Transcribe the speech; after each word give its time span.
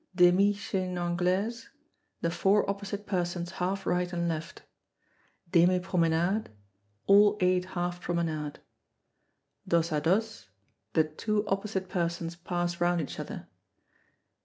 Demie 0.15 0.55
Chaine 0.55 0.97
Anglaise. 0.97 1.69
The 2.21 2.31
four 2.31 2.67
opposite 2.67 3.05
persons 3.05 3.51
half 3.51 3.85
right 3.85 4.11
and 4.11 4.27
left. 4.27 4.63
Demie 5.51 5.79
Promenade. 5.79 6.49
All 7.05 7.37
eight 7.39 7.65
half 7.65 8.01
promenade. 8.01 8.57
Dos 9.67 9.91
à 9.91 10.01
dos. 10.01 10.49
The 10.93 11.03
two 11.03 11.47
opposite 11.47 11.87
persons 11.87 12.35
pass 12.35 12.81
round 12.81 12.99
each 12.99 13.19
other. 13.19 13.47